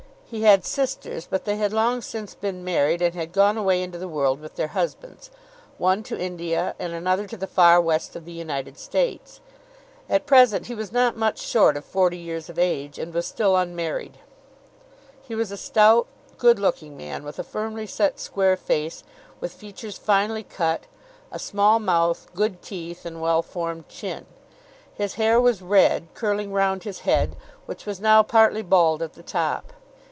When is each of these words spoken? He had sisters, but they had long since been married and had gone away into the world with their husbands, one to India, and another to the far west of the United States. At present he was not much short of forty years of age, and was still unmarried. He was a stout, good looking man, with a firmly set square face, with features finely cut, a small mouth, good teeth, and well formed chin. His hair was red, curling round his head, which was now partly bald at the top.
He 0.33 0.43
had 0.43 0.63
sisters, 0.63 1.27
but 1.29 1.43
they 1.43 1.57
had 1.57 1.73
long 1.73 2.01
since 2.01 2.35
been 2.35 2.63
married 2.63 3.01
and 3.01 3.13
had 3.13 3.33
gone 3.33 3.57
away 3.57 3.83
into 3.83 3.97
the 3.97 4.07
world 4.07 4.39
with 4.39 4.55
their 4.55 4.69
husbands, 4.69 5.29
one 5.77 6.03
to 6.03 6.17
India, 6.17 6.73
and 6.79 6.93
another 6.93 7.27
to 7.27 7.35
the 7.35 7.47
far 7.47 7.81
west 7.81 8.15
of 8.15 8.23
the 8.23 8.31
United 8.31 8.79
States. 8.79 9.41
At 10.09 10.25
present 10.25 10.67
he 10.67 10.73
was 10.73 10.93
not 10.93 11.17
much 11.17 11.37
short 11.37 11.75
of 11.75 11.83
forty 11.83 12.17
years 12.17 12.49
of 12.49 12.57
age, 12.57 12.97
and 12.97 13.13
was 13.13 13.27
still 13.27 13.57
unmarried. 13.57 14.19
He 15.21 15.35
was 15.35 15.51
a 15.51 15.57
stout, 15.57 16.07
good 16.37 16.59
looking 16.59 16.95
man, 16.95 17.25
with 17.25 17.37
a 17.37 17.43
firmly 17.43 17.85
set 17.85 18.17
square 18.17 18.55
face, 18.55 19.03
with 19.41 19.51
features 19.51 19.97
finely 19.97 20.43
cut, 20.43 20.85
a 21.29 21.39
small 21.39 21.77
mouth, 21.77 22.27
good 22.33 22.61
teeth, 22.61 23.05
and 23.05 23.19
well 23.19 23.41
formed 23.41 23.89
chin. 23.89 24.27
His 24.93 25.15
hair 25.15 25.41
was 25.41 25.61
red, 25.61 26.07
curling 26.13 26.53
round 26.53 26.83
his 26.83 26.99
head, 27.01 27.35
which 27.65 27.85
was 27.85 27.99
now 27.99 28.23
partly 28.23 28.61
bald 28.61 29.01
at 29.01 29.11
the 29.15 29.23
top. 29.23 29.73